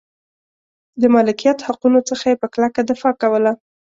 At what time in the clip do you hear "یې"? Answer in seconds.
2.31-2.39